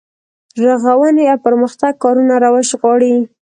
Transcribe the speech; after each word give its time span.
رغونې 0.85 1.23
او 1.33 1.37
پرمختګ 1.45 1.93
کارونه 2.03 2.35
روش 2.45 2.67
غواړي. 2.79 3.15